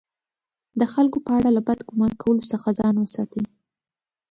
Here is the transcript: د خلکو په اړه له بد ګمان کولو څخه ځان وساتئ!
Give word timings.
د 0.79 0.81
خلکو 0.93 1.17
په 1.25 1.31
اړه 1.37 1.49
له 1.57 1.61
بد 1.67 1.79
ګمان 1.89 2.13
کولو 2.21 2.43
څخه 2.51 2.67
ځان 2.79 2.95
وساتئ! 2.99 3.43